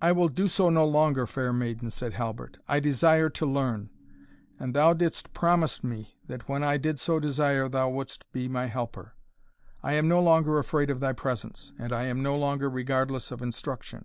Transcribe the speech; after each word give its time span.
"I 0.00 0.12
will 0.12 0.28
do 0.28 0.46
so 0.46 0.70
no 0.70 0.86
longer, 0.86 1.26
fair 1.26 1.52
maiden," 1.52 1.90
said 1.90 2.12
Halbert; 2.12 2.58
"I 2.68 2.78
desire 2.78 3.28
to 3.30 3.46
learn; 3.46 3.90
and 4.60 4.72
thou 4.76 4.92
didst 4.94 5.32
promise 5.32 5.82
me, 5.82 6.20
that 6.28 6.48
when 6.48 6.62
I 6.62 6.76
did 6.76 7.00
so 7.00 7.18
desire, 7.18 7.68
thou 7.68 7.88
wouldst 7.88 8.30
be 8.30 8.46
my 8.48 8.66
helper; 8.66 9.16
I 9.82 9.94
am 9.94 10.06
no 10.06 10.20
longer 10.22 10.60
afraid 10.60 10.88
of 10.88 11.00
thy 11.00 11.14
presence, 11.14 11.72
and 11.80 11.92
I 11.92 12.04
am 12.04 12.22
no 12.22 12.38
longer 12.38 12.70
regardless 12.70 13.32
of 13.32 13.42
instruction." 13.42 14.04